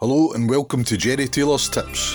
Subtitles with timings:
[0.00, 2.14] Hello and welcome to Gerry Taylor's Tips.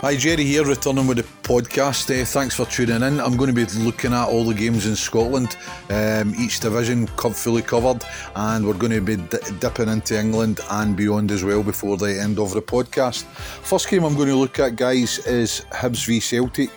[0.00, 2.08] Hi, Gerry here, returning with the podcast.
[2.18, 3.20] Uh, thanks for tuning in.
[3.20, 5.58] I'm going to be looking at all the games in Scotland,
[5.90, 8.02] um, each division fully covered,
[8.34, 12.18] and we're going to be di- dipping into England and beyond as well before the
[12.18, 13.24] end of the podcast.
[13.24, 16.70] First game I'm going to look at, guys, is Hibs v Celtic.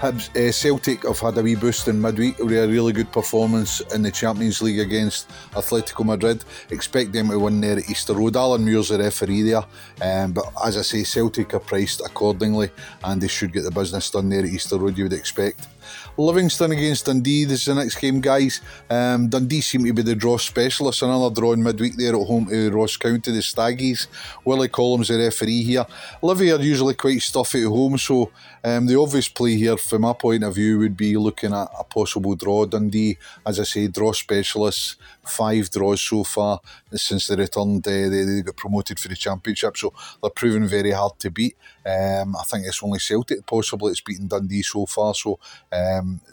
[0.00, 3.80] Hibs, uh, Celtic have had a wee boost in midweek with a really good performance
[3.94, 6.42] in the Champions League against Atletico Madrid.
[6.70, 8.34] Expect them to win there at Easter Road.
[8.34, 9.62] Alan Muir's the referee there,
[10.00, 12.70] um, but as I say, Celtic are priced accordingly
[13.04, 15.68] and they should get the business done there at Easter Road, you would expect.
[16.16, 17.44] Livingston against Dundee.
[17.44, 18.60] This is the next game, guys.
[18.88, 21.02] Um, Dundee seem to be the draw specialists.
[21.02, 24.06] Another draw in midweek there at home to Ross County, the Staggies.
[24.44, 25.86] Willie Collum, the referee here.
[26.22, 28.30] Livy are usually quite stuffy at home, so
[28.64, 31.84] um, the obvious play here, from my point of view, would be looking at a
[31.84, 32.66] possible draw.
[32.66, 34.96] Dundee, as I say, draw specialists.
[35.22, 36.60] Five draws so far
[36.92, 37.86] since they returned.
[37.86, 41.56] Uh, they, they got promoted for the championship, so they're proving very hard to beat.
[41.84, 45.14] Um, I think it's only Celtic possibly it's beaten Dundee so far.
[45.14, 45.38] So
[45.72, 45.79] um,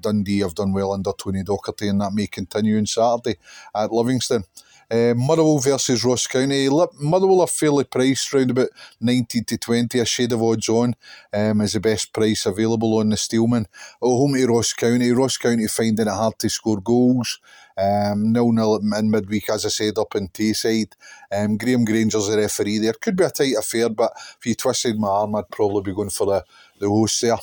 [0.00, 3.38] Dundee have done well under Tony Docherty, and that may continue on Saturday
[3.74, 4.44] at Livingston.
[4.90, 6.68] Uh, Motherwell versus Ross County.
[6.68, 10.96] Motherwell are fairly priced, around about 19 to 20, a shade of odds on,
[11.32, 13.66] um, is the best price available on the Steelmen.
[13.66, 13.68] At
[14.02, 15.12] home to Ross County.
[15.12, 17.38] Ross County finding it hard to score goals.
[17.78, 20.92] Um, nil nil in midweek, as I said, up in Tayside.
[21.30, 22.92] Um, Graham Granger's the referee there.
[22.92, 26.10] Could be a tight affair, but if you twisted my arm, I'd probably be going
[26.10, 26.44] for the,
[26.80, 27.38] the host there.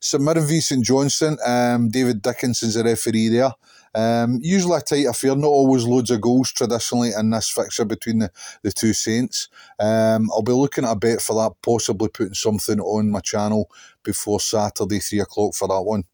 [0.00, 3.52] St Mirren v St Johnstone, um, David Dickinson's the referee there.
[3.94, 8.18] Um, usually a tight affair, not always loads of goals traditionally in this fixture between
[8.18, 8.30] the,
[8.62, 9.48] the two Saints.
[9.78, 13.70] Um, I'll be looking at a bet for that, possibly putting something on my channel
[14.02, 16.04] before Saturday, 3 o'clock for that one.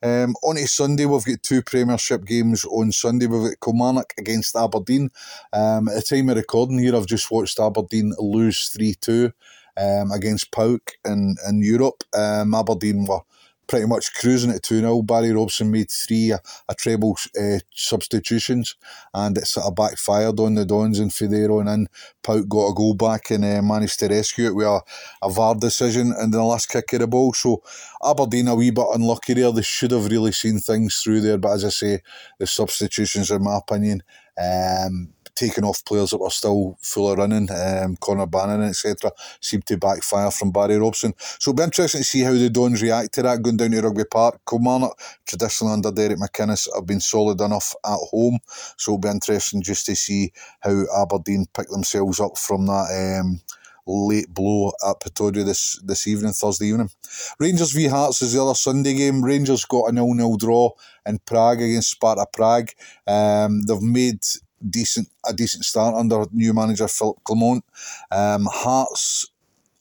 [0.00, 3.26] Um, on to Sunday, we've got two Premiership games on Sunday.
[3.26, 5.10] We've got Kilmarnock against Aberdeen.
[5.52, 9.32] Um, at the time of recording here, I've just watched Aberdeen lose 3 2
[9.76, 12.04] um, against PAOK in, in Europe.
[12.16, 13.20] Um, Aberdeen were
[13.66, 15.02] pretty much cruising at 2 0.
[15.02, 18.76] Barry Robson made three a, a treble uh, substitutions
[19.12, 21.88] and it sort of backfired on the Dons and Federo and then
[22.22, 24.80] PAOK got a goal back and uh, managed to rescue it with a,
[25.22, 27.32] a VAR decision and the last kick of the ball.
[27.32, 27.62] So
[28.04, 29.52] Aberdeen a wee bit unlucky there.
[29.52, 32.02] They should have really seen things through there, but as I say,
[32.38, 34.02] the substitutions, in my opinion,
[34.38, 39.66] um, taking off players that were still full of running, um, Connor Barron, etc., seemed
[39.66, 41.14] to backfire from Barry Robson.
[41.18, 43.82] So it'll be interesting to see how the Dons react to that going down to
[43.82, 44.40] Rugby Park.
[44.48, 48.38] Kilmarnock, traditionally under Derek McInnes, have been solid enough at home,
[48.76, 53.20] so it'll be interesting just to see how Aberdeen pick themselves up from that.
[53.20, 53.40] Um,
[53.86, 56.90] late blow at Pittodrie this, this evening, Thursday evening.
[57.38, 59.24] Rangers v Hearts is the other Sunday game.
[59.24, 60.70] Rangers got a nil-nil draw
[61.06, 62.70] in Prague against Sparta Prague.
[63.06, 64.20] Um, they've made
[64.68, 67.64] decent a decent start under new manager Philip Clement.
[68.10, 69.30] Um, Hearts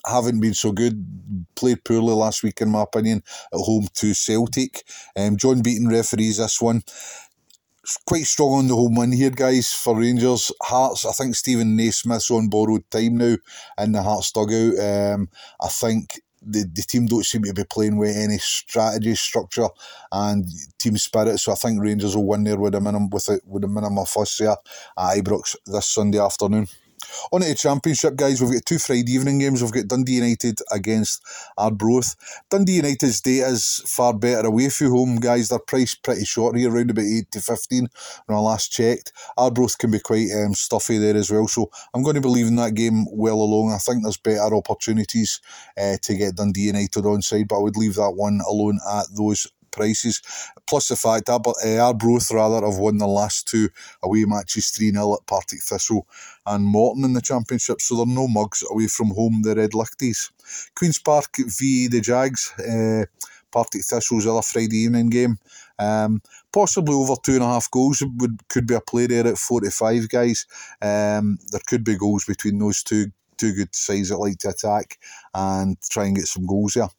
[0.05, 1.05] haven't been so good.
[1.55, 3.23] Played poorly last week, in my opinion,
[3.53, 4.83] at home to Celtic.
[5.15, 6.83] Um, John Beaton referees this one.
[8.05, 10.51] quite strong on the home win here, guys, for Rangers.
[10.61, 13.35] Hearts, I think Steven Naismith's on borrowed time now
[13.77, 14.79] in the Hearts dugout.
[14.79, 15.29] Um,
[15.61, 19.67] I think the, the team don't seem to be playing with any strategy, structure,
[20.11, 20.47] and
[20.79, 21.39] team spirit.
[21.39, 24.05] So I think Rangers will win there with a minimum with a with a minimum
[24.05, 26.67] fuss there at Ibrox this Sunday afternoon.
[27.31, 29.61] On to the Championship, guys, we've got two Friday evening games.
[29.61, 31.23] We've got Dundee United against
[31.57, 32.15] Arbroath.
[32.49, 35.49] Dundee United's day is far better away from home, guys.
[35.49, 37.87] They're priced pretty short here, around about 8 to 15
[38.25, 39.13] when I last checked.
[39.37, 42.55] Arbroath can be quite um, stuffy there as well, so I'm going to be leaving
[42.57, 43.71] that game well alone.
[43.71, 45.41] I think there's better opportunities
[45.77, 49.05] uh, to get Dundee United on side, but I would leave that one alone at
[49.15, 50.21] those prices.
[50.65, 53.69] Plus the fact that uh, Arbroath rather have won the last two
[54.01, 56.07] away matches 3 0 at Partick Thistle
[56.45, 60.31] and Morton in the Championship, so they're no mugs away from home, the Red Lichties.
[60.75, 62.53] Queen's Park v the Jags.
[62.59, 63.05] Uh,
[63.51, 65.37] Partick Thistle's other Friday evening game.
[65.77, 69.37] Um, possibly over two and a half goals would could be a play there at
[69.37, 70.45] 45 guys.
[70.81, 74.97] Um, there could be goals between those two two good sides that like to attack
[75.33, 76.89] and try and get some goals there.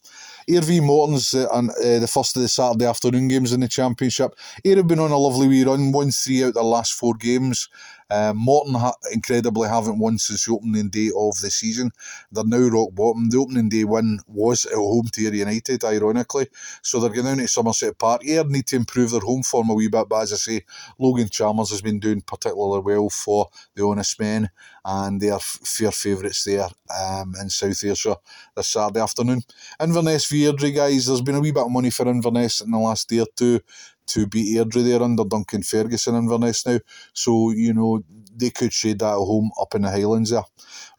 [0.47, 4.35] V Morton's uh, uh, the first of the Saturday afternoon games in the Championship.
[4.63, 7.15] Ayr have been on a lovely wee run, won three out of their last four
[7.15, 7.67] games.
[8.11, 11.91] Um, Morton ha- incredibly haven't won since the opening day of the season.
[12.31, 13.29] They're now rock bottom.
[13.31, 16.47] The opening day win was at home to United, ironically.
[16.83, 18.21] So they're going down to Somerset Park.
[18.23, 20.65] Ayr need to improve their home form a wee bit, but as I say,
[20.99, 24.51] Logan Chalmers has been doing particularly well for the honest men,
[24.83, 28.17] and they are fair favourites there um, in South Ayrshire
[28.55, 29.41] this Saturday afternoon.
[29.81, 32.77] Inverness v Airdrie, guys, there's been a wee bit of money for Inverness in the
[32.77, 33.59] last day or two
[34.07, 36.79] to beat Airdrie there under Duncan Ferguson Inverness now.
[37.13, 38.03] So, you know,
[38.35, 40.43] they could trade that at home up in the Highlands there.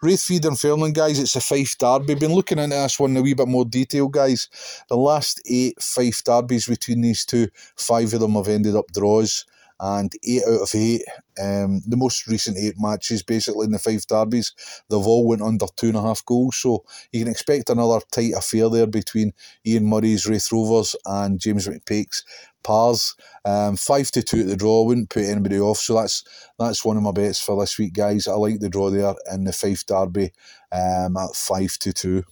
[0.03, 2.15] Raithfield and Fairland, guys, it's a Fife derby.
[2.15, 4.49] Been looking into this one in a wee bit more detail, guys.
[4.89, 9.45] The last eight Fife derbies between these two, five of them have ended up draws
[9.79, 11.03] and eight out of eight,
[11.43, 14.53] um, the most recent eight matches, basically in the five derbies,
[14.89, 16.57] they've all went under two and a half goals.
[16.57, 19.33] So you can expect another tight affair there between
[19.67, 22.25] Ian Murray's Raith Rovers and James McPake's
[22.63, 23.15] Pars.
[23.45, 25.79] Um, five to two at the draw wouldn't put anybody off.
[25.79, 26.25] So that's
[26.59, 28.27] that's one of my bets for this week, guys.
[28.27, 30.33] I like the draw there in the Fife derby
[30.73, 32.25] um, at five to two.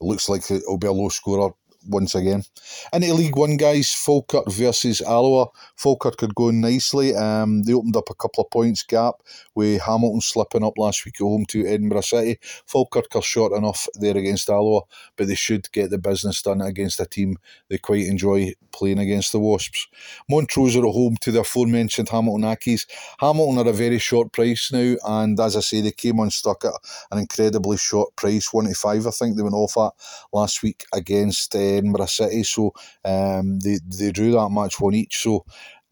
[0.00, 1.52] Looks like it'll be a low scorer
[1.86, 2.44] once again.
[2.92, 5.46] Into League One, guys, Falkirk versus Alloa.
[5.76, 7.14] Falkirk had gone nicely.
[7.14, 9.14] Um, they opened up a couple of points gap
[9.54, 12.38] with Hamilton slipping up last week at home to Edinburgh City.
[12.66, 14.82] Falkirk are short enough there against Alloa,
[15.16, 17.36] but they should get the business done against a team
[17.68, 19.88] they quite enjoy playing against the Wasps.
[20.28, 22.86] Montrose are at home to the aforementioned Hamilton Accies.
[23.18, 26.72] Hamilton are a very short price now, and as I say, they came unstuck at
[27.10, 29.92] an incredibly short price, 1 to 5, I think they went off at
[30.32, 31.54] last week against.
[31.54, 32.72] Uh, Edinburgh City, so
[33.04, 35.18] um, they they drew that match one each.
[35.22, 35.44] So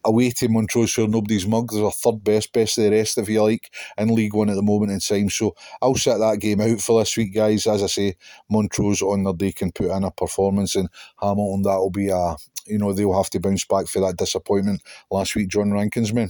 [0.03, 1.73] away to Montrose nobody's mugged.
[1.73, 4.61] They're third best, best of the rest, if you like, in League One at the
[4.61, 5.29] moment in time.
[5.29, 7.67] So I'll set that game out for this week, guys.
[7.67, 8.15] As I say,
[8.49, 10.89] Montrose on their day can put in a performance, and
[11.21, 12.35] Hamilton that'll be a
[12.69, 14.81] you know they'll have to bounce back for that disappointment
[15.11, 15.49] last week.
[15.49, 16.29] John Rankin's man.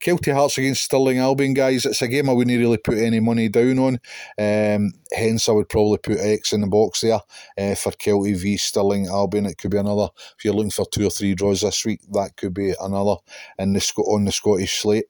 [0.00, 1.86] Kelty Hearts against Stirling Albion, guys.
[1.86, 4.00] It's a game I wouldn't really put any money down on.
[4.38, 7.20] Um, hence, I would probably put X in the box there
[7.58, 9.46] uh, for Kelty v Stirling Albion.
[9.46, 10.08] It could be another.
[10.38, 13.16] If you're looking for two or three draws this week, that could be another
[13.58, 15.06] in the on the Scottish slate.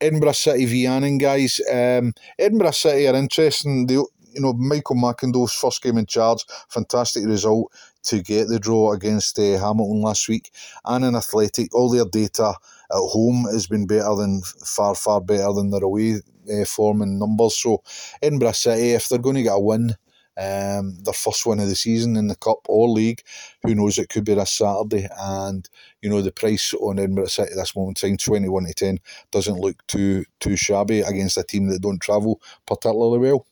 [0.00, 1.60] Edinburgh City v Annan, guys.
[1.70, 3.86] Um, Edinburgh City are interesting.
[3.86, 3.98] They,
[4.34, 7.72] you know, Michael McIndoe's first game in charge, fantastic result
[8.04, 10.50] to get the draw against uh, Hamilton last week.
[10.88, 12.54] Annan Athletic, all their data
[12.90, 16.20] at home has been better than far, far better than their away
[16.52, 17.56] uh, form and numbers.
[17.56, 17.82] So
[18.22, 19.94] Edinburgh City, if they're going to get a win,
[20.36, 23.22] um, their first win of the season in the cup or league.
[23.62, 23.98] Who knows?
[23.98, 25.68] It could be this Saturday, and
[26.02, 28.74] you know the price on Edinburgh City at this moment in time, twenty one to
[28.74, 28.98] ten,
[29.30, 33.46] doesn't look too too shabby against a team that don't travel particularly well.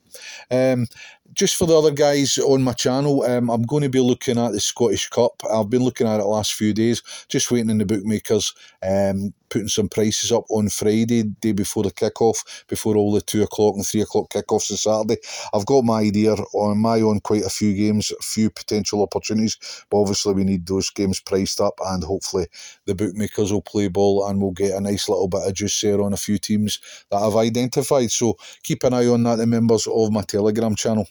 [0.50, 0.86] Um,
[1.32, 4.52] just for the other guys on my channel, um, I'm going to be looking at
[4.52, 5.42] the Scottish Cup.
[5.50, 9.68] I've been looking at it last few days, just waiting in the bookmakers, um, putting
[9.68, 13.86] some prices up on Friday, day before the kickoff, before all the two o'clock and
[13.86, 15.20] three o'clock kickoffs on Saturday.
[15.52, 19.58] I've got my idea on my own quite a few games, a few potential opportunities,
[19.90, 22.46] but obviously we need those games priced up, and hopefully
[22.86, 26.00] the bookmakers will play ball and we'll get a nice little bit of juice there
[26.00, 28.10] on a few teams that I've identified.
[28.10, 31.06] So keep an eye on that, the members of my Telegram channel.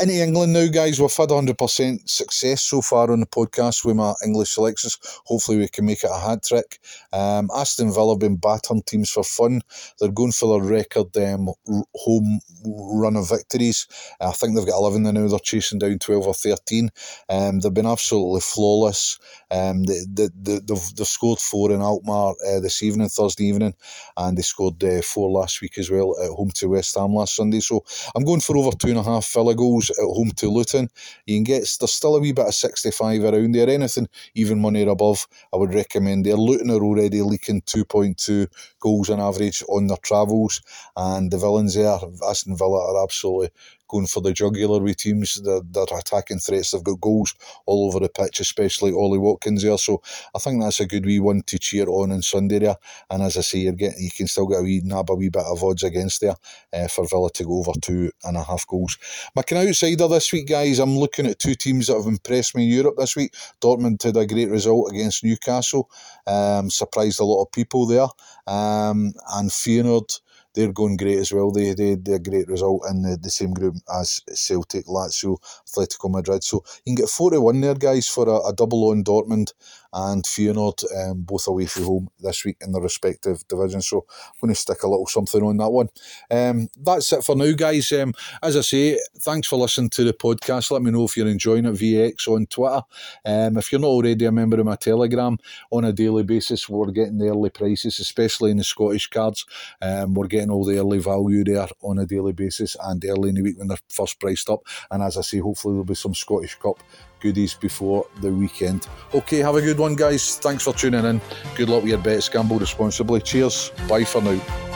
[0.00, 4.14] In England now, guys, we've had 100% success so far on the podcast with my
[4.24, 4.96] English selections.
[5.24, 6.78] Hopefully, we can make it a hat trick.
[7.12, 9.60] Um, Aston Villa have been battering teams for fun.
[10.00, 11.50] They're going for their record um,
[11.94, 13.86] home run of victories.
[14.18, 15.28] I think they've got 11 now.
[15.28, 16.88] They're chasing down 12 or 13.
[17.28, 19.18] Um, they've been absolutely flawless.
[19.50, 23.74] Um, they, they, they, they've, they've scored four in Alkmaar uh, this evening, Thursday evening,
[24.16, 27.36] and they scored uh, four last week as well at home to West Ham last
[27.36, 27.60] Sunday.
[27.60, 27.84] So
[28.16, 30.88] I'm going for over two and a half Villa goals at home to Luton.
[31.26, 33.68] You can get there's still a wee bit of 65 around there.
[33.68, 36.34] Anything even money or above, I would recommend there.
[36.36, 38.48] Luton are already leaking 2.2
[38.80, 40.60] goals on average on their travels,
[40.96, 43.50] and the villains there, Aston Villa, are absolutely
[43.88, 45.40] going for the jugular with teams.
[45.42, 46.70] They're, they're attacking threats.
[46.70, 47.34] They've got goals
[47.66, 49.78] all over the pitch, especially Ollie Watkins there.
[49.78, 50.02] So
[50.34, 52.76] I think that's a good wee one to cheer on on Sunday there.
[53.10, 55.28] And as I say, you're getting, you can still get a wee nab a wee
[55.28, 56.36] bit of odds against there
[56.72, 58.98] uh, for Villa to go over two and a half goals.
[59.34, 62.54] My kind of outsider this week, guys, I'm looking at two teams that have impressed
[62.54, 63.34] me in Europe this week.
[63.60, 65.90] Dortmund had a great result against Newcastle,
[66.26, 68.08] um, surprised a lot of people there.
[68.46, 70.20] Um, and Feyenoord
[70.58, 71.52] they're going great as well.
[71.52, 75.36] They they they a great result in the, the same group as Celtic, Lazio,
[75.68, 76.42] Atletico Madrid.
[76.42, 79.52] So you can get four to one there, guys, for a, a double on Dortmund
[79.92, 83.88] and Feyenoord, um, both away from home this week in their respective divisions.
[83.88, 85.88] So I'm going to stick a little something on that one.
[86.30, 87.90] Um, that's it for now, guys.
[87.92, 90.70] Um, as I say, thanks for listening to the podcast.
[90.70, 91.78] Let me know if you're enjoying it.
[91.78, 92.82] VX on Twitter.
[93.24, 95.38] Um, if you're not already a member of my Telegram,
[95.70, 99.46] on a daily basis, we're getting the early prices, especially in the Scottish cards.
[99.80, 103.36] Um, we're getting all the early value there on a daily basis and early in
[103.36, 104.60] the week when they're first priced up.
[104.90, 106.82] And as I say, hopefully there'll be some Scottish Cup
[107.20, 108.86] goodies before the weekend.
[109.14, 110.36] Okay, have a good one, guys.
[110.38, 111.20] Thanks for tuning in.
[111.56, 112.28] Good luck with your bets.
[112.28, 113.20] Gamble responsibly.
[113.20, 113.70] Cheers.
[113.88, 114.67] Bye for now.